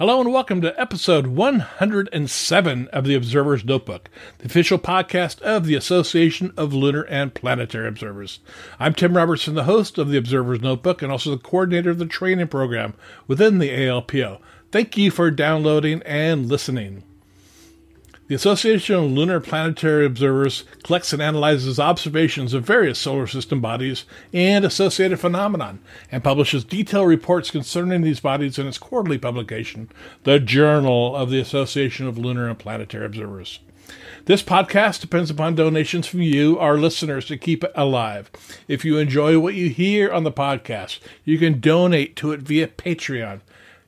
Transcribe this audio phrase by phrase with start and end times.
[0.00, 5.74] Hello and welcome to episode 107 of the Observer's Notebook, the official podcast of the
[5.74, 8.40] Association of Lunar and Planetary Observers.
[8.78, 12.06] I'm Tim Robertson, the host of the Observer's Notebook and also the coordinator of the
[12.06, 12.94] training program
[13.26, 14.40] within the ALPO.
[14.72, 17.02] Thank you for downloading and listening.
[18.30, 24.04] The Association of Lunar Planetary Observers collects and analyzes observations of various solar system bodies
[24.32, 25.78] and associated phenomena,
[26.12, 29.90] and publishes detailed reports concerning these bodies in its quarterly publication,
[30.22, 33.58] the Journal of the Association of Lunar and Planetary Observers.
[34.26, 38.30] This podcast depends upon donations from you, our listeners, to keep it alive.
[38.68, 42.68] If you enjoy what you hear on the podcast, you can donate to it via
[42.68, 43.40] Patreon.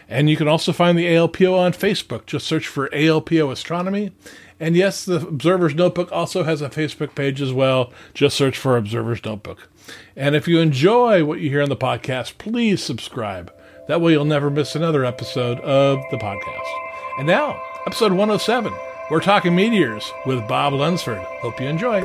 [0.09, 2.27] And you can also find the ALPO on Facebook.
[2.27, 4.12] Just search for ALPO Astronomy.
[4.61, 7.92] And yes, the Observer's Notebook also has a Facebook page as well.
[8.14, 9.69] Just search for Observer's Notebook.
[10.15, 13.53] And if you enjoy what you hear on the podcast, please subscribe.
[13.88, 17.19] That way you'll never miss another episode of the podcast.
[17.19, 18.91] And now, episode 107.
[19.10, 21.18] We're talking meteors with Bob Lunsford.
[21.18, 22.02] Hope you enjoy.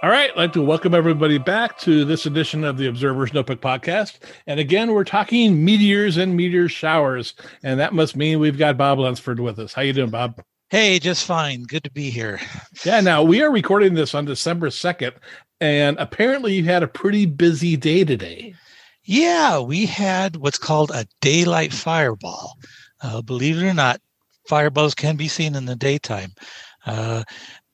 [0.00, 3.60] All right, I'd like to welcome everybody back to this edition of the Observer's Notebook
[3.60, 4.18] podcast.
[4.46, 8.98] And again, we're talking meteors and meteor showers, and that must mean we've got Bob
[8.98, 9.72] Lunsford with us.
[9.72, 10.42] How you doing, Bob?
[10.70, 11.62] Hey, just fine.
[11.62, 12.38] Good to be here.
[12.84, 15.14] Yeah, now we are recording this on December 2nd,
[15.62, 18.54] and apparently you had a pretty busy day today.
[19.02, 22.58] Yeah, we had what's called a daylight fireball.
[23.00, 24.02] Uh, believe it or not,
[24.46, 26.32] fireballs can be seen in the daytime.
[26.84, 27.24] Uh,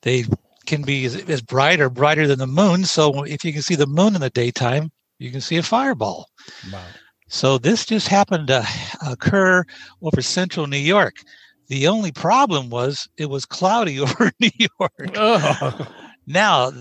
[0.01, 0.23] they
[0.65, 2.85] can be as, as, bright or brighter than the moon.
[2.85, 4.89] So if you can see the moon in the daytime,
[5.19, 6.29] you can see a fireball.
[6.71, 6.81] Wow.
[7.27, 8.65] So this just happened to
[9.05, 9.65] occur
[10.01, 11.15] over central New York.
[11.67, 15.11] The only problem was it was cloudy over New York.
[15.15, 15.87] Oh.
[16.27, 16.71] Now,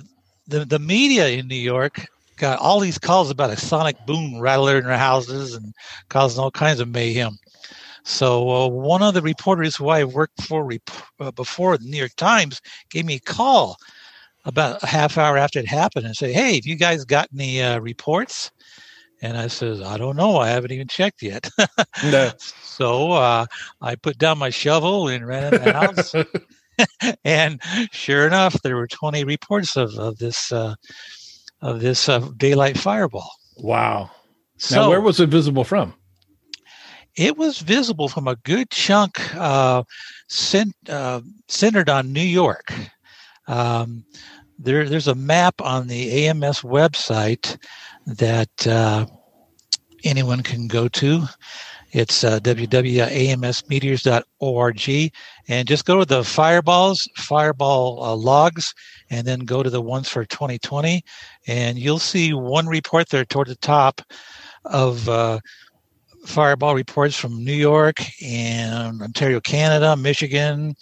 [0.47, 2.07] the, the media in New York
[2.37, 5.73] got all these calls about a sonic boom rattling in their houses and
[6.09, 7.39] causing all kinds of mayhem.
[8.05, 10.91] So uh, one of the reporters who I worked for rep-
[11.21, 13.77] uh, before, the New York Times, gave me a call
[14.45, 17.63] about a half hour after it happened and said, "Hey, have you guys got any
[17.63, 18.51] uh, reports?"
[19.25, 20.37] And I says, "I don't know.
[20.37, 21.49] I haven't even checked yet."
[22.05, 22.31] no.
[22.75, 23.47] So uh,
[23.81, 26.13] I put down my shovel and ran in the house.
[27.25, 27.61] and
[27.93, 30.75] sure enough, there were 20 reports of, of this uh,
[31.63, 33.31] of this uh, daylight fireball.
[33.59, 34.11] Wow!
[34.59, 35.95] So, now, where was it visible from?
[37.17, 39.85] It was visible from a good chunk uh,
[40.29, 42.75] cent, uh, centered on New York.
[43.47, 44.05] Um,
[44.59, 47.57] there, there's a map on the AMS website
[48.07, 49.07] that uh,
[50.05, 51.25] anyone can go to.
[51.93, 55.13] It's uh, www.amsmeteors.org.
[55.47, 58.75] And just go to the fireballs, fireball uh, logs,
[59.11, 61.05] and then go to the ones for 2020.
[61.47, 64.01] And you'll see one report there toward the top
[64.65, 65.39] of uh,
[66.27, 70.75] fireball reports from New York and Ontario, Canada, Michigan,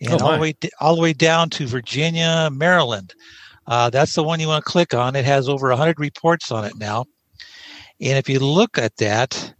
[0.00, 3.16] and oh all, the way, all the way down to Virginia, Maryland.
[3.66, 5.16] Uh, that's the one you want to click on.
[5.16, 7.04] It has over 100 reports on it now.
[8.00, 9.54] And if you look at that,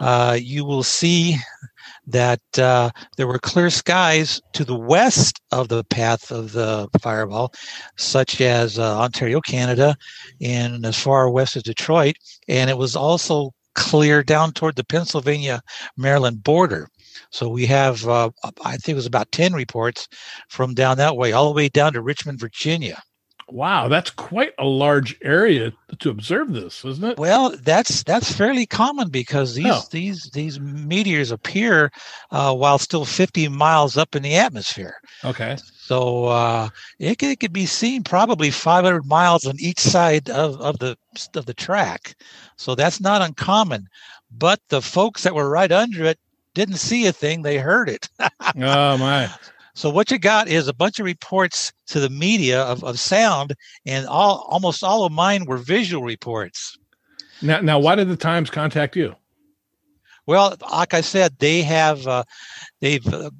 [0.00, 1.36] uh, you will see
[2.06, 7.52] that uh, there were clear skies to the west of the path of the fireball,
[7.96, 9.96] such as uh, Ontario, Canada,
[10.40, 12.16] and as far west as Detroit.
[12.48, 15.60] And it was also clear down toward the Pennsylvania
[15.96, 16.88] Maryland border.
[17.30, 18.30] So we have, uh,
[18.64, 20.08] I think it was about 10 reports
[20.48, 23.02] from down that way, all the way down to Richmond, Virginia.
[23.48, 27.16] Wow, that's quite a large area to observe this, isn't it?
[27.18, 29.82] Well, that's that's fairly common because these Oh.
[29.92, 31.92] these these meteors appear
[32.32, 34.96] uh, while still 50 miles up in the atmosphere.
[35.24, 35.56] Okay.
[35.78, 40.60] So uh, it, could, it could be seen probably 500 miles on each side of,
[40.60, 40.98] of the
[41.36, 42.16] of the track.
[42.56, 43.86] So that's not uncommon.
[44.36, 46.18] But the folks that were right under it
[46.54, 48.08] didn't see a thing; they heard it.
[48.56, 49.30] Oh my.
[49.76, 53.54] So what you got is a bunch of reports to the media of, of sound,
[53.84, 56.78] and all almost all of mine were visual reports.
[57.42, 59.14] Now, now, why did the Times contact you?
[60.26, 62.24] Well, like I said, they have uh,
[62.80, 63.30] they've uh,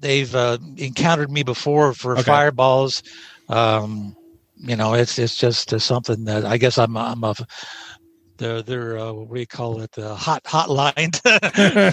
[0.00, 2.24] they've uh, encountered me before for Okay.
[2.24, 3.00] fireballs.
[3.48, 4.16] Um,
[4.56, 7.34] you know, it's it's just uh, something that I guess I'm I'm a
[8.38, 11.14] they're they're uh, what do you call it the hot hotline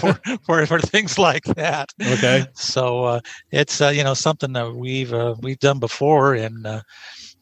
[0.00, 1.90] for, for for things like that.
[2.00, 2.46] Okay.
[2.54, 3.20] So uh,
[3.50, 6.80] it's uh, you know something that we've uh, we've done before, and uh,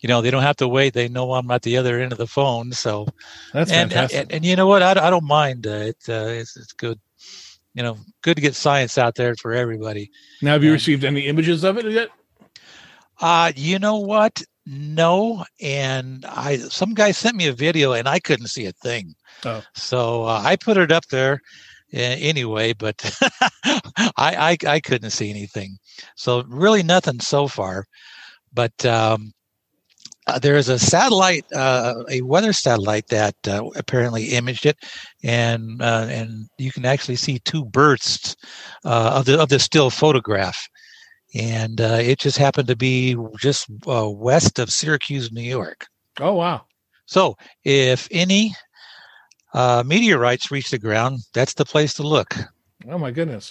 [0.01, 2.19] you know they don't have to wait; they know I'm at the other end of
[2.19, 2.73] the phone.
[2.73, 3.07] So
[3.53, 4.21] That's and, fantastic.
[4.21, 4.83] and and you know what?
[4.83, 5.67] I, I don't mind.
[5.67, 6.99] Uh, it, uh, it's it's good.
[7.75, 10.11] You know, good to get science out there for everybody.
[10.43, 12.09] now, have you and- received any images of it yet?
[13.21, 14.43] Uh, you know what?
[14.71, 19.15] No, and I some guy sent me a video and I couldn't see a thing.
[19.47, 19.63] Oh.
[19.75, 21.41] So uh, I put it up there
[21.95, 23.01] uh, anyway, but
[23.65, 25.79] I, I I couldn't see anything.
[26.17, 27.87] So really nothing so far.
[28.53, 29.33] But um,
[30.27, 34.77] uh, there is a satellite, uh, a weather satellite that uh, apparently imaged it,
[35.25, 38.37] and uh, and you can actually see two bursts
[38.85, 40.69] uh, of the of the still photograph
[41.35, 45.87] and uh, it just happened to be just uh, west of Syracuse, New York.
[46.21, 46.63] Oh wow.
[47.07, 48.55] So, if any
[49.55, 52.35] uh, meteorites reach the ground, that's the place to look.
[52.89, 53.51] Oh my goodness.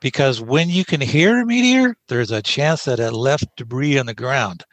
[0.00, 4.06] Because when you can hear a meteor, there's a chance that it left debris on
[4.06, 4.64] the ground.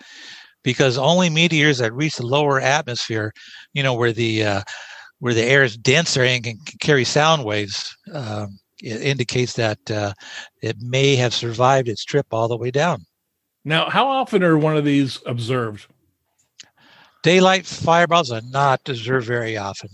[0.63, 3.33] Because only meteors that reach the lower atmosphere,
[3.73, 4.61] you know, where the uh,
[5.19, 9.91] where the air is denser and can, can carry sound waves, um, it indicates that
[9.91, 10.13] uh,
[10.61, 13.05] it may have survived its trip all the way down.
[13.63, 15.87] Now, how often are one of these observed?
[17.23, 19.89] daylight fireballs are not observed very often.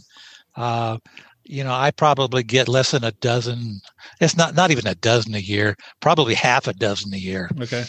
[0.56, 0.98] Uh,
[1.44, 3.80] you know, I probably get less than a dozen.
[4.20, 5.76] It's not not even a dozen a year.
[6.02, 7.50] Probably half a dozen a year.
[7.62, 7.86] Okay.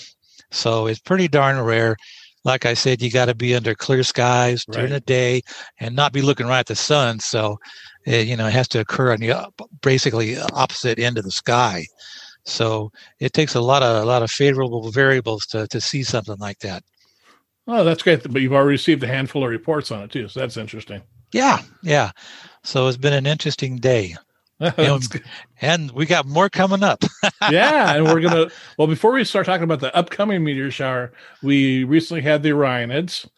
[0.50, 1.96] So it's pretty darn rare.
[2.44, 5.42] Like I said, you got to be under clear skies during the day
[5.80, 7.18] and not be looking right at the sun.
[7.18, 7.58] So,
[8.08, 9.52] uh, you know, it has to occur on the
[9.82, 11.86] basically opposite end of the sky.
[12.44, 12.90] So
[13.20, 16.60] it takes a lot of a lot of favorable variables to to see something like
[16.60, 16.82] that.
[17.66, 18.22] Oh, that's great.
[18.30, 21.02] But you've already received a handful of reports on it too, so that's interesting.
[21.32, 22.12] Yeah, yeah.
[22.64, 24.16] So it's been an interesting day.
[25.60, 27.04] And we got more coming up.
[27.50, 28.48] yeah, and we're gonna.
[28.76, 31.12] Well, before we start talking about the upcoming meteor shower,
[31.42, 33.28] we recently had the Orionids,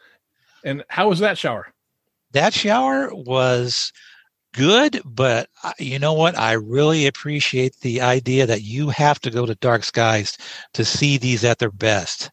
[0.65, 1.75] and how was that shower?
[2.33, 3.93] that shower was
[4.53, 5.49] good, but
[5.79, 6.39] you know what?
[6.39, 10.37] I really appreciate the idea that you have to go to dark skies
[10.75, 12.31] to see these at their best.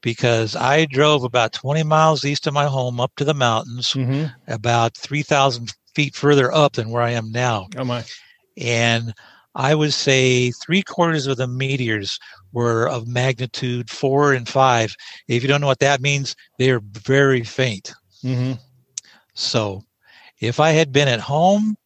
[0.00, 4.26] Because I drove about 20 miles east of my home up to the mountains, Mm-hmm.
[4.52, 7.68] about 3,000 feet further up than where I am now.
[7.76, 8.04] Oh my!
[8.56, 9.14] and
[9.56, 12.18] I would say three quarters of the meteors
[12.52, 14.96] were of magnitude four and five.
[15.28, 17.92] If you don't know what that means, they are very faint.
[18.24, 18.54] Mm-hmm.
[19.34, 19.84] So
[20.46, 21.76] if I had been at home,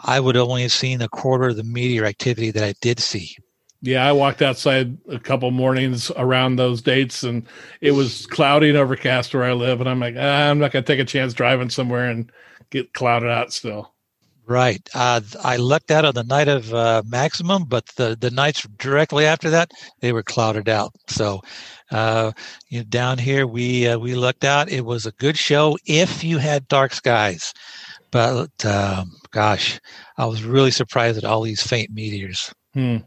[0.00, 3.36] I would only have seen a quarter of the meteor activity that I did see.
[3.80, 7.46] Yeah, I walked outside a couple mornings around those dates, and
[7.82, 10.84] it was cloudy and overcast where I live, and I'm like, ah, I'm not gonna
[10.84, 12.30] take a chance driving somewhere and
[12.70, 13.94] get clouded out still.
[14.46, 14.86] Right.
[14.94, 19.24] Uh, I lucked out on the night of uh, maximum, but the, the nights directly
[19.24, 19.70] after that,
[20.00, 20.92] they were clouded out.
[21.08, 21.40] So,
[21.90, 22.32] uh,
[22.68, 24.68] you know, down here, we uh, we lucked out.
[24.68, 27.54] It was a good show if you had dark skies.
[28.14, 29.80] But um, gosh,
[30.18, 32.54] I was really surprised at all these faint meteors.
[32.72, 32.98] Hmm.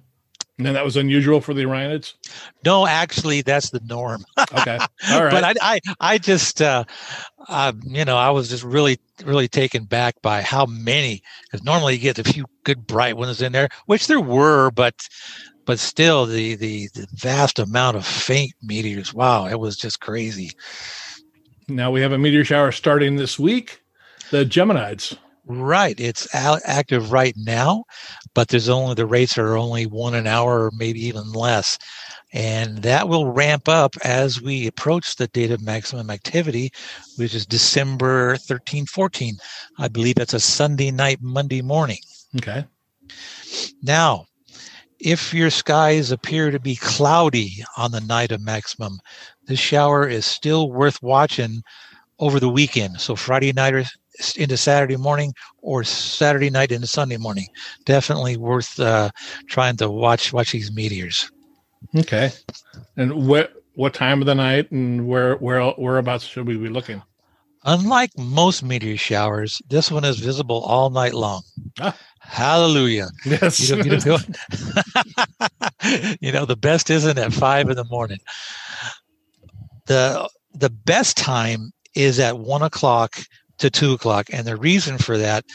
[0.58, 2.16] And then that was unusual for the Orionids.
[2.66, 4.26] No, actually, that's the norm.
[4.38, 4.78] Okay,
[5.12, 5.32] all right.
[5.32, 6.84] But I, I, I just, uh,
[7.48, 11.22] uh, you know, I was just really, really taken back by how many.
[11.44, 15.08] Because normally you get a few good bright ones in there, which there were, but,
[15.64, 19.14] but still, the the, the vast amount of faint meteors.
[19.14, 20.52] Wow, it was just crazy.
[21.70, 23.84] now we have a meteor shower starting this week.
[24.32, 25.18] The Geminids.
[25.50, 27.86] Right, it's active right now,
[28.34, 31.78] but there's only the rates are only one an hour or maybe even less.
[32.34, 36.74] And that will ramp up as we approach the date of maximum activity,
[37.16, 39.38] which is December 13, 14.
[39.78, 42.00] I believe that's a Sunday night, Monday morning.
[42.36, 42.66] Okay.
[43.82, 44.26] Now,
[45.00, 49.00] if your skies appear to be cloudy on the night of maximum,
[49.46, 51.62] this shower is still worth watching
[52.20, 53.00] over the weekend.
[53.00, 53.86] So Friday night or
[54.38, 57.48] into Saturday morning or Saturday night into Sunday morning.
[57.86, 59.10] Definitely worth uh,
[59.48, 61.32] trying to watch watch these meteors.
[61.96, 62.32] Okay.
[62.96, 67.02] And what what time of the night and where where whereabouts should we be looking?
[67.64, 71.42] Unlike most meteor showers, this one is visible all night long.
[71.82, 71.98] Ah.
[72.20, 73.08] Hallelujah.
[73.26, 73.70] Yes.
[73.70, 74.18] You know, you, know,
[76.20, 78.20] you know, the best isn't at five in the morning.
[79.86, 83.18] The the best time is at one o'clock
[83.58, 84.28] to two o'clock.
[84.32, 85.46] And the reason for that,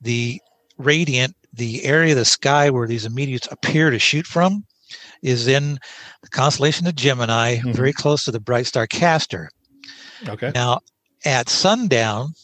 [0.00, 0.40] the
[0.78, 4.64] radiant, the area of the sky where these meteors appear to shoot from,
[5.22, 5.78] is in
[6.22, 7.72] the constellation of Gemini, mm-hmm.
[7.72, 9.50] very close to the bright star Castor.
[10.28, 10.52] Okay.
[10.54, 10.80] Now,
[11.24, 12.34] at sundown,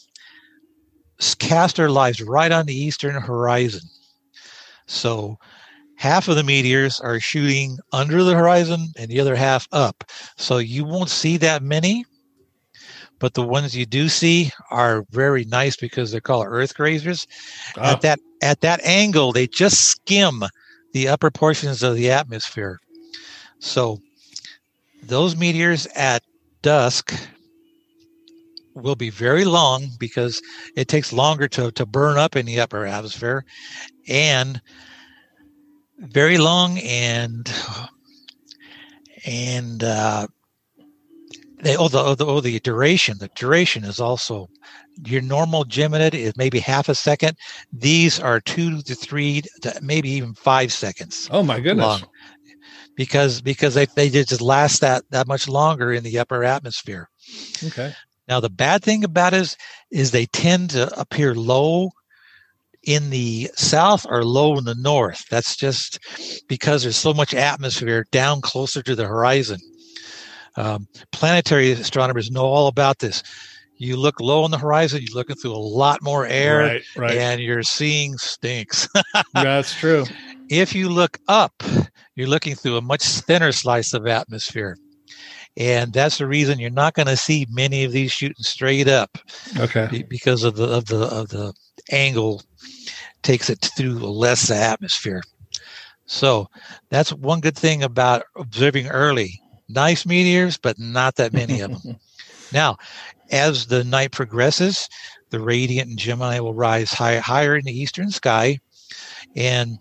[1.38, 3.82] Castor lies right on the eastern horizon.
[4.86, 5.38] So
[5.96, 10.04] half of the meteors are shooting under the horizon and the other half up.
[10.36, 12.04] So you won't see that many,
[13.22, 17.28] but the ones you do see are very nice because they're called earth grazers.
[17.78, 17.82] Oh.
[17.82, 20.42] At that at that angle, they just skim
[20.92, 22.80] the upper portions of the atmosphere.
[23.60, 24.00] So
[25.04, 26.24] those meteors at
[26.62, 27.14] dusk
[28.74, 30.42] will be very long because
[30.74, 33.44] it takes longer to, to burn up in the upper atmosphere
[34.08, 34.60] and
[35.98, 37.48] very long and
[39.24, 40.26] and uh,
[41.62, 43.18] they, oh, the, oh, the, oh, the duration.
[43.18, 44.48] The duration is also
[45.06, 47.36] your normal geminid is maybe half a second.
[47.72, 51.84] These are two to three to maybe even five seconds oh my goodness.
[51.84, 52.02] long
[52.94, 57.08] because because they, they just last that that much longer in the upper atmosphere.
[57.64, 57.94] Okay.
[58.28, 59.56] Now, the bad thing about it is,
[59.90, 61.90] is they tend to appear low
[62.84, 65.24] in the south or low in the north.
[65.30, 65.98] That's just
[66.48, 69.58] because there's so much atmosphere down closer to the horizon.
[70.56, 73.22] Um, planetary astronomers know all about this.
[73.76, 77.16] You look low on the horizon, you're looking through a lot more air, right, right.
[77.16, 78.88] and you're seeing stinks.
[79.34, 80.04] That's true.
[80.48, 81.62] If you look up,
[82.14, 84.76] you're looking through a much thinner slice of atmosphere
[85.56, 89.18] and that's the reason you're not going to see many of these shooting straight up.
[89.58, 90.04] Okay.
[90.08, 91.52] Because of the of the of the
[91.90, 92.42] angle
[93.22, 95.22] takes it through less atmosphere.
[96.06, 96.48] So
[96.90, 99.40] that's one good thing about observing early.
[99.74, 101.96] Nice meteors, but not that many of them.
[102.52, 102.76] now,
[103.30, 104.88] as the night progresses,
[105.30, 108.58] the radiant and Gemini will rise high, higher in the eastern sky,
[109.34, 109.78] and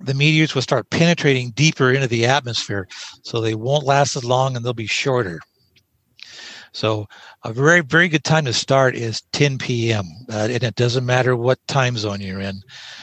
[0.00, 2.88] the meteors will start penetrating deeper into the atmosphere,
[3.22, 5.40] so they won't last as long and they'll be shorter.
[6.72, 7.06] So
[7.44, 10.06] a very very good time to start is 10 p.m.
[10.30, 12.60] Uh, and it doesn't matter what time zone you're in.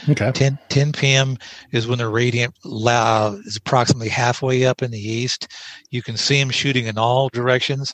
[0.10, 0.32] Okay.
[0.32, 1.38] 10 10 p.m.
[1.72, 5.48] is when the radiant la- is approximately halfway up in the east.
[5.92, 7.94] You can see them shooting in all directions.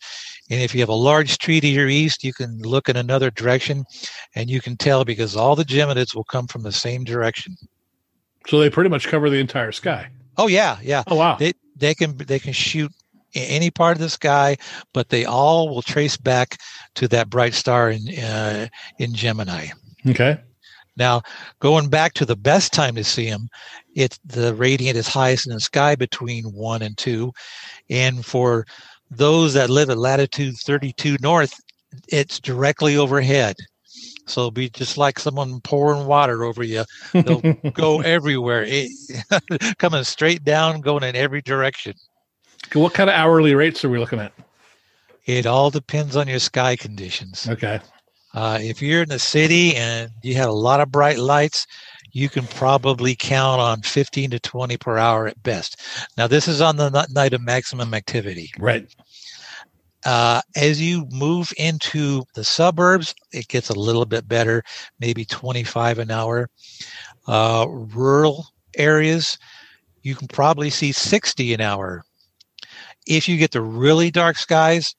[0.49, 3.31] And if you have a large tree to your east, you can look in another
[3.31, 3.83] direction,
[4.35, 7.55] and you can tell because all the geminids will come from the same direction.
[8.47, 10.09] So they pretty much cover the entire sky.
[10.37, 11.03] Oh yeah, yeah.
[11.07, 11.35] Oh wow.
[11.35, 12.91] They they can they can shoot
[13.35, 14.57] any part of the sky,
[14.93, 16.57] but they all will trace back
[16.95, 18.67] to that bright star in uh,
[18.99, 19.67] in Gemini.
[20.07, 20.39] Okay.
[20.97, 21.23] Now,
[21.59, 23.49] going back to the best time to see them,
[23.95, 27.33] it the radiant is highest in the sky between one and two,
[27.89, 28.65] and for
[29.11, 31.53] those that live at latitude 32 north,
[32.07, 33.55] it's directly overhead.
[34.27, 36.83] So it'll be just like someone pouring water over you.
[37.13, 37.41] They'll
[37.73, 38.91] go everywhere, it,
[39.77, 41.93] coming straight down, going in every direction.
[42.73, 44.33] What kind of hourly rates are we looking at?
[45.25, 47.47] It all depends on your sky conditions.
[47.49, 47.79] Okay.
[48.33, 51.65] Uh, if you're in the city and you have a lot of bright lights,
[52.11, 55.81] you can probably count on 15 to 20 per hour at best.
[56.17, 58.51] Now, this is on the night of maximum activity.
[58.59, 58.87] Right.
[60.05, 64.63] Uh, as you move into the suburbs, it gets a little bit better,
[64.99, 66.47] maybe 25 an hour.
[67.27, 68.45] Uh, rural
[68.77, 69.37] areas,
[70.03, 72.03] you can probably see 60 an hour.
[73.07, 74.95] If you get the really dark skies,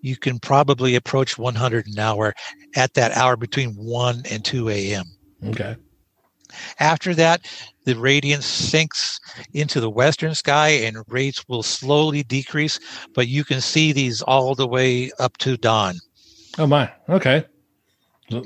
[0.00, 2.34] you can probably approach 100 an hour
[2.76, 5.04] at that hour between 1 and 2 a.m.
[5.46, 5.76] Okay.
[6.80, 7.46] After that,
[7.84, 9.20] the radiance sinks
[9.52, 12.80] into the western sky and rates will slowly decrease,
[13.14, 15.98] but you can see these all the way up to dawn.
[16.58, 16.90] Oh my.
[17.08, 17.44] Okay.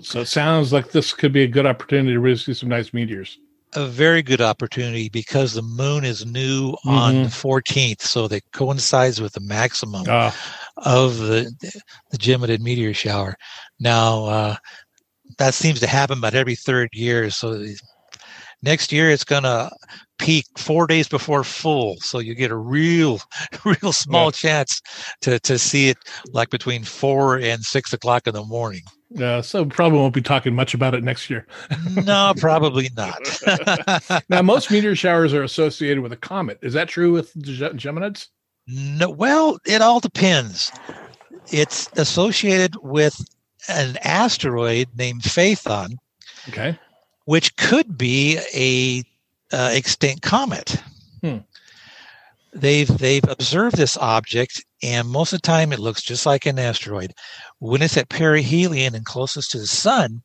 [0.02, 2.92] So it sounds like this could be a good opportunity to really see some nice
[2.92, 3.38] meteors.
[3.74, 6.90] A very good opportunity because the moon is new mm-hmm.
[6.90, 10.36] on the 14th, so that coincides with the maximum ah.
[10.76, 11.50] of the
[12.10, 13.36] the Geminid meteor shower.
[13.80, 14.56] Now, uh,
[15.38, 17.64] that seems to happen about every third year, so
[18.62, 19.70] Next year, it's going to
[20.22, 23.20] peak four days before full, so you get a real,
[23.64, 24.30] real small yeah.
[24.30, 24.80] chance
[25.20, 25.98] to to see it
[26.32, 28.82] like between four and six o'clock in the morning.
[29.10, 31.46] Yeah, uh, so probably won't be talking much about it next year.
[32.04, 33.20] no, probably not.
[34.30, 36.58] now, most meteor showers are associated with a comet.
[36.62, 38.28] Is that true with Geminids?
[38.66, 39.10] No.
[39.10, 40.72] Well, it all depends.
[41.50, 43.20] It's associated with
[43.68, 45.96] an asteroid named Phaethon.
[46.48, 46.78] Okay.
[47.26, 49.04] Which could be a
[49.52, 50.76] uh, extinct comet.
[51.22, 51.38] Hmm.
[52.54, 56.58] They've they've observed this object, and most of the time it looks just like an
[56.58, 57.14] asteroid.
[57.60, 60.22] When it's at perihelion and closest to the sun,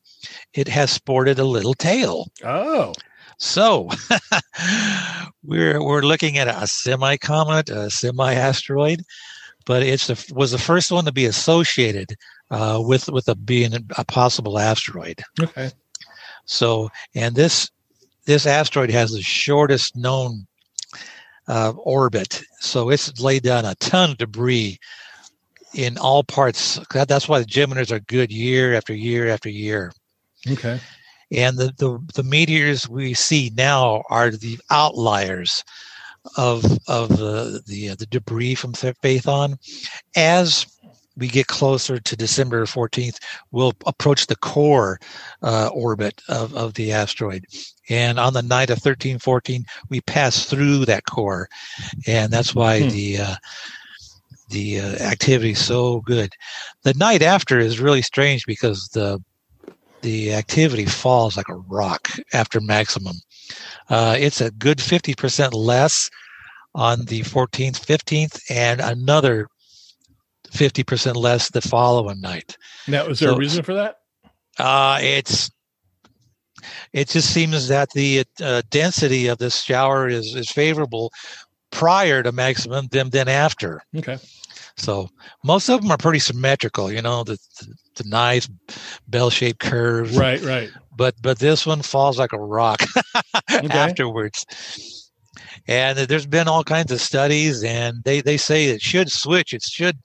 [0.52, 2.30] it has sported a little tail.
[2.44, 2.92] Oh.
[3.38, 3.88] So
[5.42, 9.02] we're we're looking at a semi comet, a semi asteroid,
[9.64, 12.14] but it's the, was the first one to be associated
[12.50, 15.22] uh, with with a being a possible asteroid.
[15.40, 15.70] Okay.
[16.44, 17.70] So and this
[18.28, 20.46] this asteroid has the shortest known
[21.48, 24.78] uh, orbit, so it's laid down a ton of debris
[25.72, 26.78] in all parts.
[26.92, 29.92] That's why the Geminids are good year after year after year.
[30.46, 30.78] Okay.
[31.32, 35.64] And the, the, the meteors we see now are the outliers
[36.36, 39.56] of of the the, uh, the debris from Phaethon.
[40.16, 40.66] As
[41.18, 43.18] we get closer to December 14th,
[43.50, 44.98] we'll approach the core
[45.42, 47.44] uh, orbit of, of the asteroid.
[47.88, 51.48] And on the night of 1314, we pass through that core.
[52.06, 52.88] And that's why hmm.
[52.88, 53.36] the uh,
[54.50, 56.32] the uh, activity is so good.
[56.82, 59.22] The night after is really strange because the
[60.00, 63.16] the activity falls like a rock after maximum.
[63.88, 66.08] Uh, it's a good 50% less
[66.74, 69.48] on the 14th, 15th, and another
[70.50, 72.56] 50% less the following night.
[72.86, 73.96] Now, is there so, a reason for that?
[74.58, 75.50] Uh, it's
[76.92, 81.12] it just seems that the uh, density of this shower is is favorable
[81.70, 83.82] prior to maximum than then after.
[83.96, 84.18] Okay.
[84.76, 85.08] So
[85.44, 88.48] most of them are pretty symmetrical, you know, the the, the nice
[89.08, 90.16] bell-shaped curves.
[90.16, 90.70] Right, right.
[90.96, 92.82] But but this one falls like a rock
[93.52, 93.68] okay.
[93.68, 95.07] afterwards.
[95.66, 99.52] And there's been all kinds of studies, and they, they say it should switch.
[99.52, 99.98] It should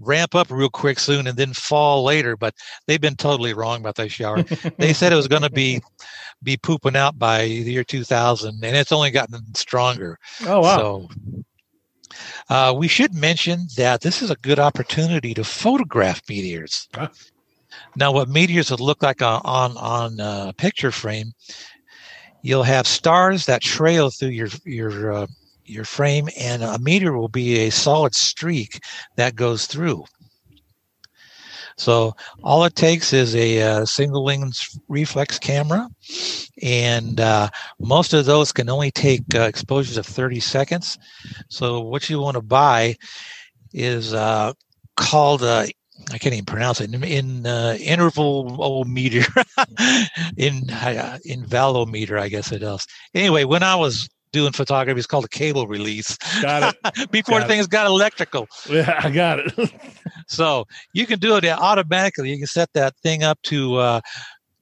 [0.00, 2.36] ramp up real quick soon and then fall later.
[2.36, 2.54] But
[2.86, 4.42] they've been totally wrong about that shower.
[4.78, 5.80] they said it was going to be
[6.42, 10.18] be pooping out by the year 2000, and it's only gotten stronger.
[10.46, 10.76] Oh wow!
[10.76, 11.08] So
[12.48, 16.88] uh, we should mention that this is a good opportunity to photograph meteors.
[16.94, 17.08] Huh?
[17.96, 21.32] Now, what meteors would look like on on, on a picture frame
[22.44, 25.26] you'll have stars that trail through your your uh,
[25.64, 28.80] your frame, and a meteor will be a solid streak
[29.16, 30.04] that goes through.
[31.76, 35.88] So all it takes is a, uh, single lens reflex camera,
[36.62, 37.48] and uh,
[37.80, 40.98] most of those can only take uh, exposures of 30 seconds.
[41.48, 42.96] So what you want to buy
[43.72, 44.52] is uh,
[44.96, 45.68] called a
[46.12, 49.24] I can't even pronounce it in, in uh, interval meter
[50.36, 52.86] in uh, in valometer, I guess it is.
[53.14, 56.16] Anyway, when I was doing photography, it's called a cable release.
[56.42, 57.10] Got it.
[57.10, 57.70] Before got things it.
[57.70, 58.48] got electrical.
[58.68, 59.72] Yeah, I got it.
[60.26, 62.30] so you can do it automatically.
[62.30, 64.00] You can set that thing up to uh,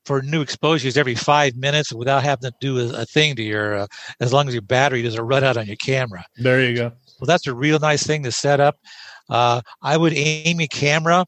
[0.04, 3.74] for new exposures every five minutes without having to do a, a thing to your.
[3.74, 3.86] Uh,
[4.20, 6.24] as long as your battery doesn't run out on your camera.
[6.36, 6.92] There you go.
[7.20, 8.78] Well, that's a real nice thing to set up.
[9.32, 11.24] Uh, I would aim your camera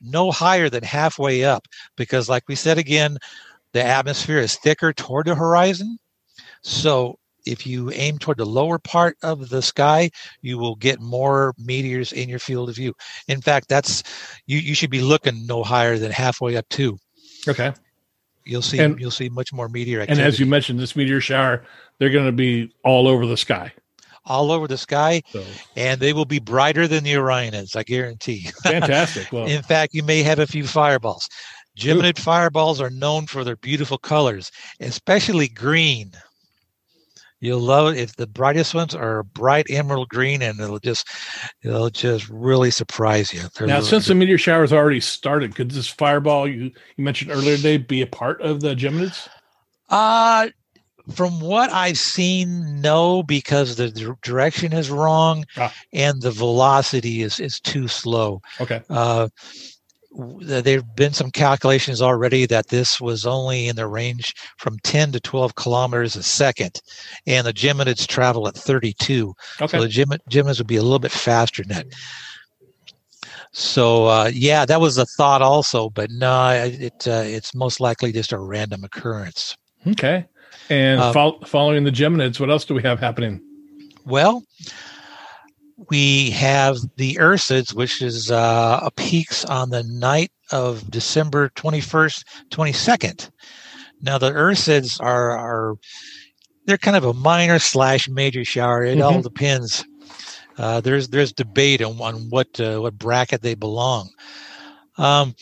[0.00, 3.18] no higher than halfway up because, like we said again,
[3.74, 5.98] the atmosphere is thicker toward the horizon.
[6.62, 11.52] So if you aim toward the lower part of the sky, you will get more
[11.58, 12.94] meteors in your field of view.
[13.28, 14.02] In fact, that's
[14.46, 16.96] you, you should be looking no higher than halfway up too.
[17.46, 17.74] Okay.
[18.46, 20.22] You'll see and, you'll see much more meteor activity.
[20.22, 21.66] And as you mentioned, this meteor shower,
[21.98, 23.74] they're going to be all over the sky
[24.26, 25.44] all over the sky, so.
[25.76, 28.50] and they will be brighter than the Orionids, I guarantee.
[28.62, 29.30] Fantastic.
[29.32, 31.28] Well, in fact, you may have a few fireballs.
[31.78, 36.12] Geminid fireballs are known for their beautiful colors, especially green.
[37.40, 41.06] You'll love it if the brightest ones are bright emerald green, and it'll just
[41.62, 43.42] it'll just really surprise you.
[43.54, 47.56] They're now, since the meteor shower's already started, could this fireball you you mentioned earlier
[47.56, 49.28] today be a part of the Geminids?
[49.90, 50.48] Uh
[51.12, 55.72] from what I've seen, no, because the direction is wrong ah.
[55.92, 58.40] and the velocity is, is too slow.
[58.60, 58.80] Okay.
[58.88, 59.28] Uh,
[60.16, 65.12] there have been some calculations already that this was only in the range from 10
[65.12, 66.80] to 12 kilometers a second,
[67.26, 69.34] and the Geminids travel at 32.
[69.60, 69.76] Okay.
[69.76, 71.86] So the Gem- Geminids would be a little bit faster than that.
[73.52, 78.12] So uh, yeah, that was a thought also, but no, it uh, it's most likely
[78.12, 79.56] just a random occurrence.
[79.86, 80.26] Okay.
[80.70, 83.40] And Uh, fol- following the Geminids, what else do we have happening?
[84.06, 84.42] Well,
[85.90, 92.24] we have the Ursids, which is uh, a peaks on the night of December 21st,
[92.50, 93.30] 22nd.
[94.02, 95.74] Now, the Ursids are, are
[96.66, 98.84] they're kind of a minor slash major shower.
[98.84, 99.22] It all Mhm.
[99.22, 99.84] depends.
[100.56, 104.08] Uh, there's there's debate on, on what uh, what bracket they belong.
[104.96, 105.34] Um,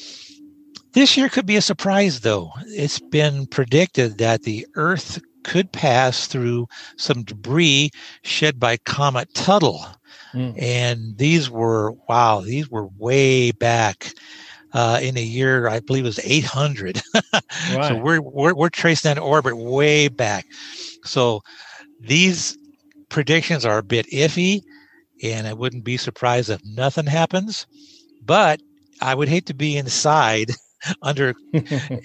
[0.92, 2.52] this year could be a surprise, though.
[2.66, 7.90] It's been predicted that the Earth could pass through some debris
[8.22, 9.84] shed by Comet Tuttle.
[10.34, 10.60] Mm.
[10.60, 14.12] And these were, wow, these were way back
[14.72, 17.02] uh, in a year, I believe it was 800.
[17.70, 20.46] So we're, we're, we're tracing that orbit way back.
[21.04, 21.42] So
[22.00, 22.56] these
[23.08, 24.62] predictions are a bit iffy,
[25.22, 27.66] and I wouldn't be surprised if nothing happens.
[28.24, 28.60] But
[29.00, 30.50] I would hate to be inside
[31.02, 31.34] under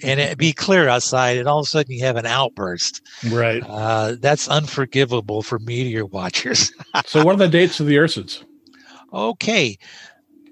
[0.02, 3.02] and it be clear outside, and all of a sudden you have an outburst.
[3.30, 3.62] right.
[3.66, 6.72] Uh, that's unforgivable for meteor watchers.
[7.06, 8.44] So, what are the dates of the Ursids?
[9.12, 9.76] okay.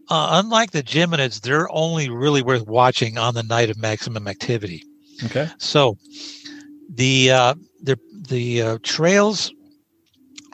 [0.08, 4.84] Uh, unlike the Geminids, they're only really worth watching on the night of maximum activity.
[5.24, 5.48] Okay.
[5.58, 5.96] So
[6.88, 9.52] the uh, the the uh, trails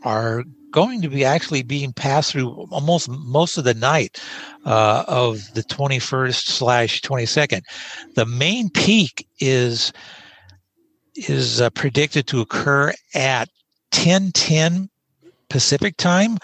[0.05, 4.21] are going to be actually being passed through almost most of the night
[4.65, 7.63] uh, of the 21st slash 22nd.
[8.15, 9.93] The main peak is
[11.15, 13.49] is uh, predicted to occur at
[13.93, 14.89] 10:10
[15.49, 16.39] Pacific time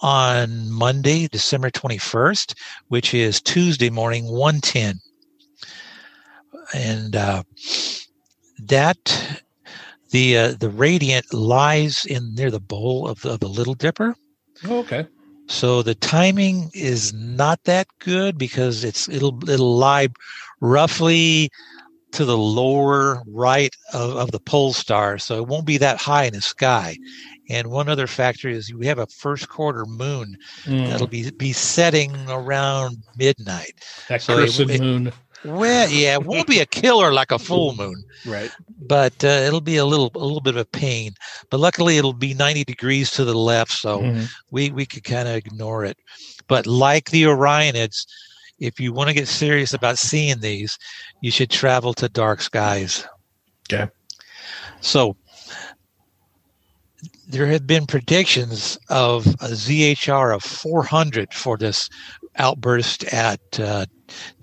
[0.00, 2.54] on Monday, December 21st,
[2.88, 5.00] which is Tuesday morning 110.
[6.72, 7.42] And uh,
[8.60, 9.42] that
[10.14, 14.14] the uh, the radiant lies in near the bowl of the, of the Little Dipper.
[14.64, 15.06] Oh, okay.
[15.48, 20.08] So the timing is not that good because it's it'll it'll lie
[20.60, 21.50] roughly
[22.12, 26.24] to the lower right of, of the pole star, so it won't be that high
[26.26, 26.96] in the sky.
[27.50, 31.52] And one other factor is we have a first quarter moon Mm, that'll be be
[31.52, 33.74] setting around midnight.
[34.08, 35.12] that so it- crescent it- moon.
[35.44, 38.50] Well, yeah, it won't be a killer like a full moon, Right.
[38.88, 41.12] but uh, it'll be a little a little bit of a pain.
[41.50, 44.28] But luckily, it'll be 90 degrees to the left, so Mhm.
[44.50, 45.98] we we could kind of ignore it.
[46.48, 48.06] But like the Orionids,
[48.58, 50.78] if you want to get serious about seeing these,
[51.20, 53.04] you should travel to dark skies.
[53.70, 53.90] Okay.
[54.80, 55.16] So
[57.28, 61.88] there have been predictions of a ZHR of 400 for this
[62.36, 63.86] outburst at uh,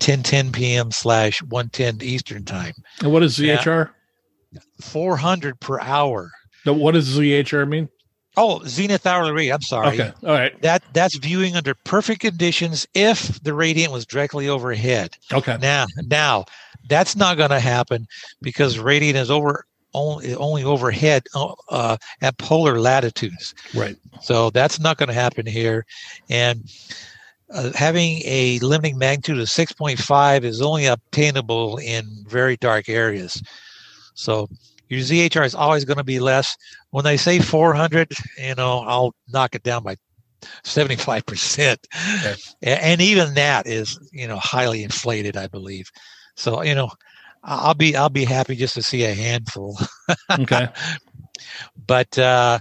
[0.00, 0.90] 10:10 p.m.
[0.90, 2.74] slash 1:10 Eastern time.
[3.00, 3.58] And what is Yeah.
[3.58, 3.90] ZHR?
[4.80, 6.30] 400 per hour.
[6.66, 7.88] No, what does ZHR mean?
[8.36, 9.50] Oh, zenith hourly rate.
[9.50, 9.88] I'm sorry.
[9.88, 10.12] Okay.
[10.22, 10.60] All right.
[10.62, 15.16] That that's viewing under perfect conditions if the radiant was directly overhead.
[15.32, 15.58] Okay.
[15.60, 16.46] Now, now
[16.88, 18.06] that's not going to happen
[18.40, 23.54] because radiant is over only only overhead uh, at polar latitudes.
[23.74, 23.96] Right.
[24.22, 25.84] So that's not going to happen here.
[26.30, 26.64] And
[27.52, 33.42] uh, having a limiting magnitude of 6.5 is only obtainable in very dark areas.
[34.14, 34.48] So
[34.88, 36.56] your ZHR is always going to be less.
[36.90, 39.96] When they say 400, you know, I'll knock it down by
[40.64, 41.76] 75%.
[42.18, 42.34] Okay.
[42.62, 45.90] And even that is, you know, highly inflated, I believe.
[46.36, 46.90] So, you know,
[47.44, 49.76] I'll be I'll be happy just to see a handful
[50.30, 50.68] Okay.
[51.86, 52.60] but uh,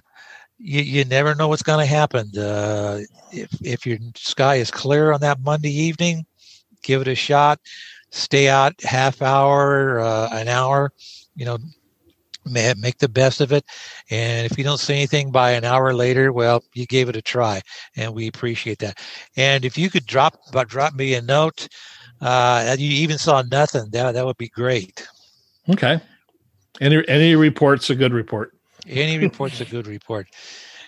[0.61, 2.31] you, you never know what's going to happen.
[2.37, 6.25] Uh, if, if your sky is clear on that Monday evening,
[6.83, 7.59] give it a shot.
[8.11, 10.91] Stay out half hour, uh, an hour,
[11.35, 11.57] you know,
[12.45, 13.65] ma- make the best of it.
[14.09, 17.21] And if you don't see anything by an hour later, well, you gave it a
[17.21, 17.61] try,
[17.95, 18.99] and we appreciate that.
[19.37, 20.35] And if you could drop
[20.67, 21.67] drop me a note,
[22.19, 25.07] uh, you even saw nothing, that that would be great.
[25.69, 26.01] Okay.
[26.81, 28.57] Any any report's a good report.
[28.87, 30.27] Any report's a good report.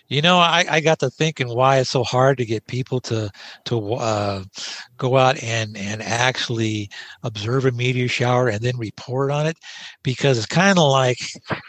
[0.08, 3.32] You know, I, I got to thinking why it's so hard to get people to
[3.66, 4.44] to uh,
[4.98, 6.90] go out and and actually
[7.24, 9.58] observe a meteor shower and then report on it,
[10.04, 11.20] because it's kind of like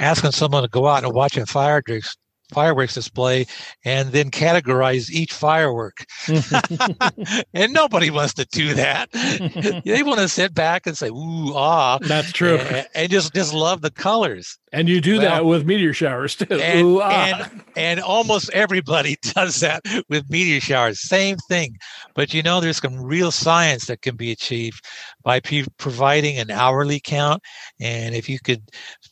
[0.01, 2.17] asking someone to go out and watch a fireworks
[2.51, 3.47] fireworks display
[3.85, 6.05] and then categorize each firework.
[7.55, 9.11] and nobody wants to do that.
[9.85, 12.57] they want to sit back and say ooh ah That's true.
[12.57, 14.59] and, and just just love the colors.
[14.75, 16.47] And you do that with meteor showers too.
[16.51, 17.11] and, Ooh, ah.
[17.11, 21.79] and and almost everybody does that with meteor showers same thing
[22.15, 24.85] but you know there's some real science that can be achieved
[25.23, 27.43] by p- providing an hourly count
[27.81, 28.63] and if you could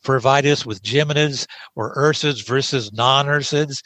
[0.02, 1.46] provide us with geminids
[1.76, 3.82] or ursids versus non-ursids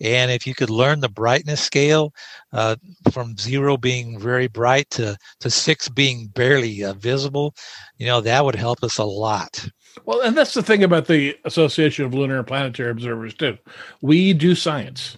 [0.00, 2.12] and if you could learn the brightness scale
[2.52, 2.76] uh,
[3.10, 7.54] from zero being very bright to, to six being barely uh, visible
[7.98, 9.66] you know that would help us a lot
[10.04, 13.58] Well, and that's the thing about the Association of Lunar and Planetary Observers, too.
[14.00, 15.16] We do science.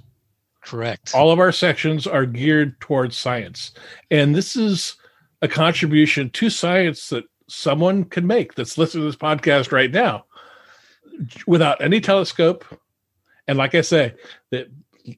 [0.62, 1.14] Correct.
[1.14, 3.72] All of our sections are geared towards science.
[4.10, 4.96] And this is
[5.40, 10.24] a contribution to science that someone can make that's listening to this podcast right now
[11.46, 12.64] without any telescope.
[13.46, 14.14] And like I say,
[14.50, 14.66] that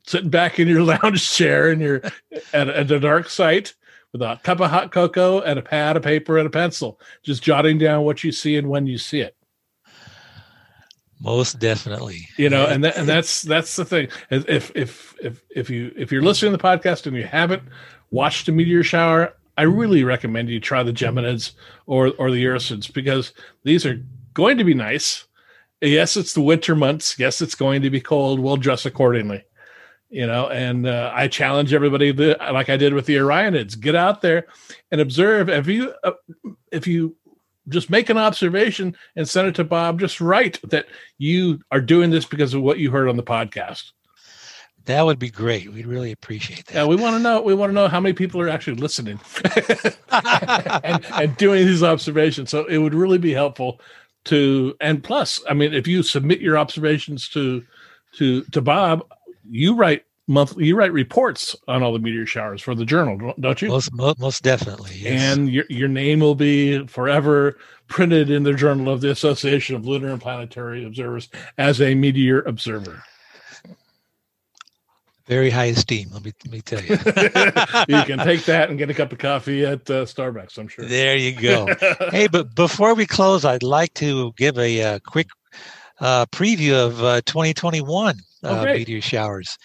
[0.06, 2.02] sitting back in your lounge chair and you're
[2.52, 3.74] at, at a dark site
[4.12, 7.42] with a cup of hot cocoa and a pad of paper and a pencil, just
[7.42, 9.34] jotting down what you see and when you see it.
[11.20, 12.28] Most definitely.
[12.36, 14.08] You know, and that, and that's that's the thing.
[14.30, 17.62] If if if if you if you're listening to the podcast and you haven't
[18.10, 21.52] watched a meteor shower, I really recommend you try the Geminids
[21.86, 23.32] or or the Ursids because
[23.64, 24.00] these are
[24.34, 25.26] going to be nice.
[25.80, 27.18] Yes, it's the winter months.
[27.18, 28.38] Yes, it's going to be cold.
[28.38, 29.44] We'll dress accordingly.
[30.10, 34.22] You know, and uh, I challenge everybody like I did with the Orionids, get out
[34.22, 34.46] there
[34.90, 35.50] and observe.
[35.50, 36.12] If you uh,
[36.72, 37.16] if you
[37.68, 40.00] just make an observation and send it to Bob.
[40.00, 40.86] Just write that
[41.18, 43.92] you are doing this because of what you heard on the podcast.
[44.86, 45.70] That would be great.
[45.70, 46.74] We'd really appreciate that.
[46.74, 47.42] Yeah, we want to know.
[47.42, 49.20] We want to know how many people are actually listening
[50.10, 52.48] and, and doing these observations.
[52.48, 53.82] So it would really be helpful
[54.24, 54.74] to.
[54.80, 57.62] And plus, I mean, if you submit your observations to
[58.14, 59.06] to to Bob,
[59.50, 63.60] you write monthly you write reports on all the meteor showers for the journal don't
[63.60, 63.68] you?
[63.68, 65.36] Most most definitely yes.
[65.36, 69.86] and your, your name will be forever printed in the journal of the association of
[69.86, 73.02] lunar and planetary observers as a meteor observer.
[75.26, 76.96] Very high esteem let me, let me tell you.
[77.88, 80.84] You can take that and get a cup of coffee at uh, starbucks i'm sure.
[80.84, 81.68] There you go.
[82.10, 85.28] Hey but before we close i'd like to give a, uh, quick
[86.00, 89.58] uh, preview of uh, 2021 oh, meteor showers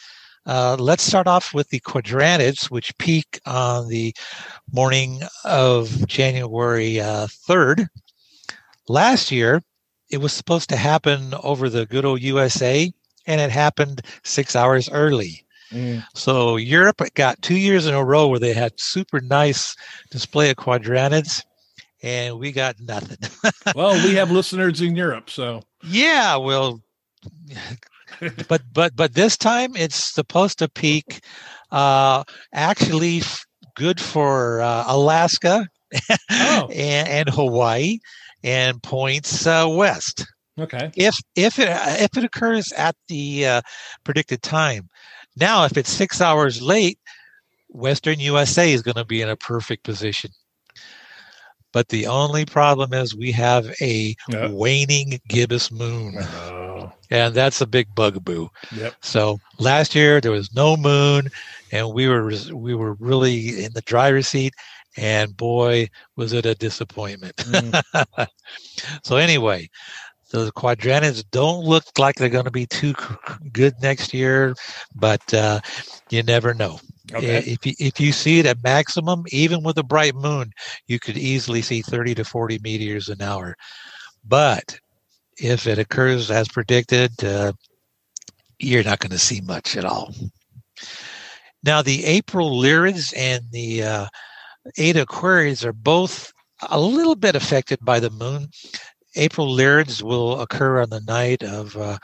[0.46, 4.14] uh, let's start off with the quadrantids, which peak on the
[4.72, 7.88] morning of January uh, 3rd.
[8.90, 9.62] Last year,
[10.10, 12.92] it was supposed to happen over the good old USA,
[13.26, 15.46] and it happened six hours early.
[15.72, 16.04] Mm.
[16.14, 19.76] So Europe got two years in a row where they had super nice
[20.12, 21.44] display of quadrantids,
[22.04, 23.18] and we got nothing.
[23.76, 26.36] well, we have listeners in Europe, so yeah.
[26.36, 26.82] Well,
[28.48, 31.22] but but but this time it's supposed to peak.
[31.72, 32.24] Uh,
[32.54, 33.46] actually, f-
[33.76, 35.68] good for uh, Alaska
[36.32, 36.68] oh.
[36.74, 37.98] and, and, Hawaii,
[38.44, 40.26] and points uh, west.
[40.60, 40.92] Okay.
[40.96, 43.62] If if it if it occurs at the uh,
[44.04, 44.90] predicted time,
[45.36, 47.00] now if it's six hours late,
[47.70, 50.30] Western USA is going to be in a perfect position.
[51.72, 54.52] But the only problem is we have a yep.
[54.52, 56.18] waning gibbous moon.
[56.20, 56.63] Oh.
[57.10, 58.48] And that's a big bugaboo.
[58.76, 58.94] Yep.
[59.02, 61.30] So last year there was no moon
[61.72, 64.54] and we were we were really in the driver's seat
[64.98, 67.36] and boy was it a disappointment.
[67.38, 68.28] Mm.
[69.04, 69.70] so anyway,
[70.32, 72.94] the quadrantids don't look like they're going to be too
[73.52, 74.56] good next year,
[74.96, 75.60] but uh,
[76.10, 76.80] you never know.
[77.14, 77.38] Okay.
[77.46, 80.52] If you, if you see it at maximum, even with a bright moon,
[80.88, 83.56] you could easily see 30 to 40 meteors an hour.
[84.26, 84.80] But
[85.38, 87.54] if it occurs as predicted, uh,
[88.60, 90.14] you're not going to see much at all.
[91.64, 94.08] Now, the April Lyrids and the uh,
[94.78, 96.32] Eta Aquariids are both
[96.70, 98.48] a little bit affected by the moon.
[99.16, 101.98] April Lyrids will occur on the night of uh,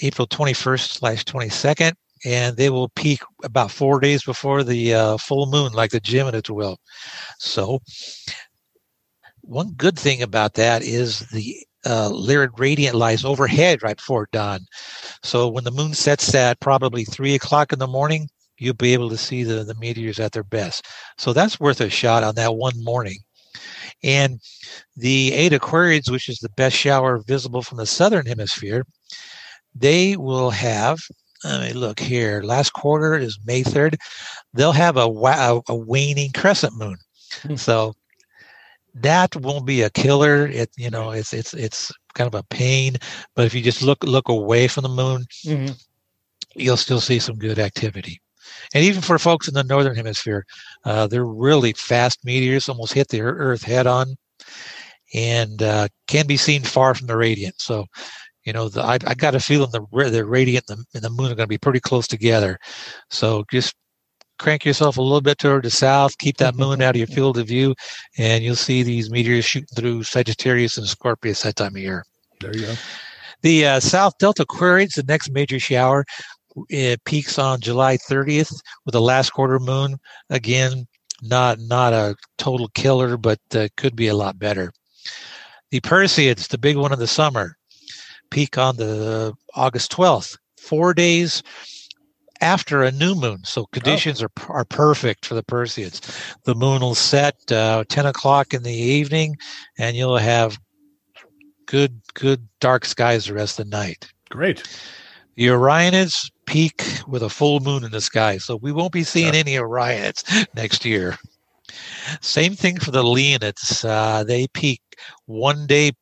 [0.00, 1.92] April 21st slash 22nd,
[2.24, 6.50] and they will peak about four days before the uh, full moon, like the Geminids
[6.50, 6.78] will.
[7.38, 7.80] So,
[9.42, 14.60] one good thing about that is the uh, Lyrid radiant lies overhead right before dawn.
[15.22, 19.10] So, when the moon sets at probably three o'clock in the morning, you'll be able
[19.10, 20.86] to see the, the meteors at their best.
[21.18, 23.18] So, that's worth a shot on that one morning.
[24.02, 24.40] And
[24.96, 28.84] the Eta Aquariids, which is the best shower visible from the southern hemisphere,
[29.74, 31.00] they will have
[31.44, 32.42] let me look here.
[32.42, 33.96] Last quarter is May 3rd.
[34.54, 36.96] They'll have a, a, a waning crescent moon.
[37.42, 37.56] Hmm.
[37.56, 37.94] So
[38.94, 40.46] that won't be a killer.
[40.46, 42.96] It you know it's it's it's kind of a pain,
[43.34, 45.72] but if you just look look away from the moon, mm-hmm.
[46.54, 48.20] you'll still see some good activity.
[48.74, 50.44] And even for folks in the northern hemisphere,
[50.84, 54.16] uh, they're really fast meteors, almost hit the Earth head on,
[55.14, 57.60] and uh, can be seen far from the radiant.
[57.60, 57.86] So
[58.44, 61.10] you know, the, I, I got a feeling the the radiant and the, and the
[61.10, 62.58] moon are going to be pretty close together.
[63.10, 63.74] So just
[64.42, 67.38] crank yourself a little bit toward the south, keep that moon out of your field
[67.38, 67.76] of view,
[68.18, 72.04] and you'll see these meteors shooting through Sagittarius and Scorpius that time of year.
[72.40, 72.74] There you go.
[73.42, 76.04] The uh, South Delta Aquariids, the next major shower,
[76.68, 78.52] it peaks on July 30th
[78.84, 79.96] with the last quarter moon.
[80.28, 80.86] Again,
[81.22, 84.72] not not a total killer, but uh, could be a lot better.
[85.70, 87.56] The Perseids, the big one of the summer,
[88.30, 91.42] peak on the August 12th, four days
[92.42, 93.38] after a new moon.
[93.44, 94.26] So conditions oh.
[94.26, 96.00] are, are perfect for the Perseids.
[96.42, 99.36] The moon will set uh, 10 o'clock in the evening,
[99.78, 100.58] and you'll have
[101.66, 104.12] good, good dark skies the rest of the night.
[104.28, 104.62] Great.
[105.36, 109.34] The Orionids peak with a full moon in the sky, so we won't be seeing
[109.34, 111.16] any Orionids next year.
[112.20, 113.84] Same thing for the Leonids.
[113.84, 114.82] Uh, they peak
[115.26, 115.92] one day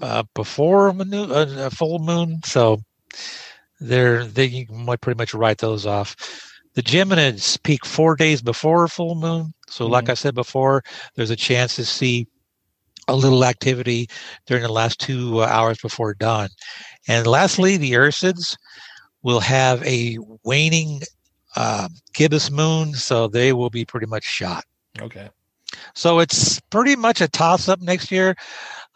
[0.00, 2.80] uh, before a, moon, a, full moon, so
[3.80, 6.16] they're they you might pretty much write those off.
[6.74, 9.92] The Geminids peak four days before full moon, so mm-hmm.
[9.92, 10.82] like I said before,
[11.14, 12.26] there's a chance to see
[13.08, 14.08] a little activity
[14.46, 16.48] during the last two uh, hours before dawn.
[17.08, 18.56] And lastly, the Ursids
[19.22, 21.02] will have a waning
[21.56, 24.64] uh, gibbous moon, so they will be pretty much shot.
[25.00, 25.28] Okay.
[25.94, 28.36] So it's pretty much a toss up next year.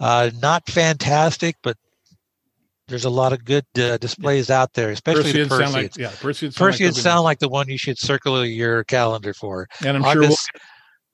[0.00, 1.76] Uh, not fantastic, but
[2.88, 5.58] there's a lot of good uh, displays out there, especially Perseids the Perseids.
[5.58, 8.84] Sound like, yeah, Perseids sound, Perseids like, sound like the one you should circle your
[8.84, 9.68] calendar for.
[9.84, 10.60] And I'm August, sure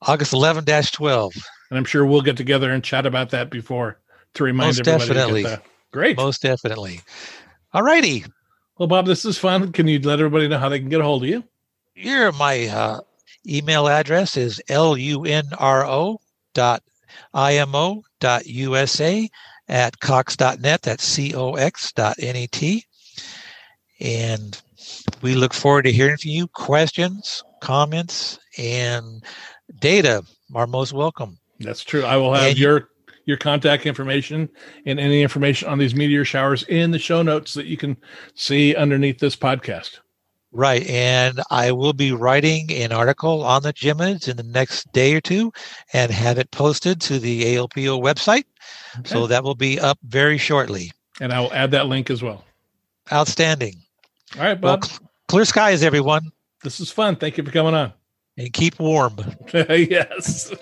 [0.01, 1.33] we'll, August 11 12.
[1.69, 3.99] And I'm sure we'll get together and chat about that before
[4.33, 4.91] to remind everybody.
[4.91, 5.43] Most everybody.
[5.43, 5.63] Definitely.
[5.65, 6.17] To Great.
[6.17, 7.01] Most definitely.
[7.73, 8.25] All righty.
[8.77, 9.71] Well, Bob, this is fun.
[9.71, 11.43] Can you let everybody know how they can get a hold of you?
[11.93, 13.01] Here, my uh,
[13.47, 16.17] email address is lunro
[16.53, 16.83] dot
[17.35, 19.29] imo dot usa
[19.71, 20.81] at cox.net.
[20.83, 22.85] That's C-O-X dot N-E-T.
[23.99, 24.61] And
[25.21, 26.47] we look forward to hearing from you.
[26.49, 29.23] Questions, comments, and
[29.79, 31.39] data are most welcome.
[31.59, 32.03] That's true.
[32.03, 32.89] I will have and your
[33.25, 34.49] your contact information
[34.85, 37.95] and any information on these meteor showers in the show notes that you can
[38.33, 39.99] see underneath this podcast.
[40.51, 40.85] Right.
[40.87, 45.21] And I will be writing an article on the Geminids in the next day or
[45.21, 45.53] two
[45.93, 48.43] and have it posted to the ALPO website.
[48.99, 49.09] Okay.
[49.09, 50.91] So that will be up very shortly.
[51.21, 52.43] And I will add that link as well.
[53.11, 53.75] Outstanding.
[54.37, 54.81] All right, Bob.
[54.81, 56.31] Well, cl- clear skies, everyone.
[56.63, 57.15] This is fun.
[57.15, 57.93] Thank you for coming on.
[58.37, 59.17] And keep warm.
[59.53, 60.53] yes.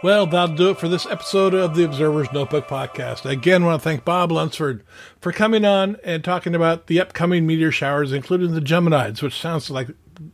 [0.00, 3.28] Well, that'll do it for this episode of the Observer's Notebook podcast.
[3.28, 4.84] Again, I want to thank Bob Lunsford
[5.20, 9.70] for coming on and talking about the upcoming meteor showers, including the Geminids, which sounds
[9.70, 9.88] like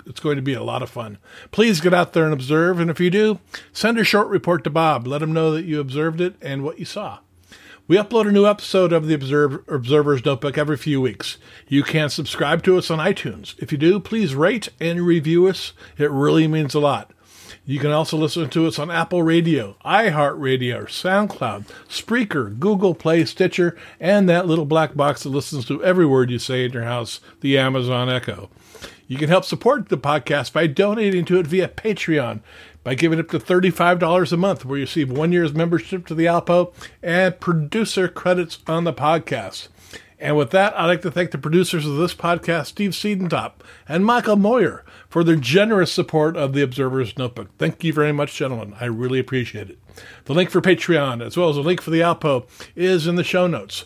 [0.05, 1.17] it's going to be a lot of fun.
[1.51, 3.39] Please get out there and observe, and if you do,
[3.73, 5.07] send a short report to Bob.
[5.07, 7.21] Let him know that you observed it and what you saw.
[7.89, 11.39] We upload a new episode of the Observer's Notebook every few weeks.
[11.69, 13.55] You can subscribe to us on iTunes.
[13.63, 15.73] If you do, please rate and review us.
[15.97, 17.14] It really means a lot.
[17.67, 23.75] You can also listen to us on Apple Radio, iHeartRadio, SoundCloud, Spreaker, Google Play, Stitcher,
[23.99, 27.21] and that little black box that listens to every word you say in your house,
[27.41, 28.51] the Amazon Echo.
[29.09, 32.41] You can help support the podcast by donating to it via Patreon
[32.83, 36.27] by giving up to $35 a month, where you receive one year's membership to the
[36.27, 36.71] ALPO
[37.03, 39.69] and producer credits on the podcast.
[40.21, 43.53] And with that, I'd like to thank the producers of this podcast, Steve Siedentop
[43.89, 47.49] and Michael Moyer, for their generous support of the Observer's Notebook.
[47.57, 48.75] Thank you very much, gentlemen.
[48.81, 49.79] I really appreciate it.
[50.25, 53.23] The link for Patreon, as well as the link for the ALPO, is in the
[53.23, 53.85] show notes.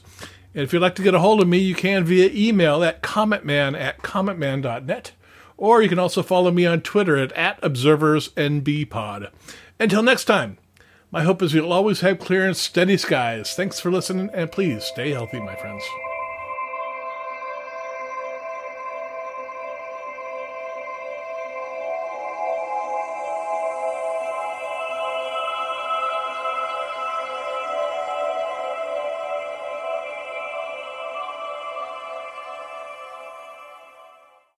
[0.54, 3.02] And if you'd like to get a hold of me, you can via email at
[3.02, 5.12] cometman at cometman.net.
[5.58, 9.30] Or you can also follow me on Twitter at, at ObserversNBPod.
[9.78, 10.56] Until next time,
[11.10, 13.52] my hope is you'll always have clear and steady skies.
[13.54, 15.84] Thanks for listening, and please stay healthy, my friends.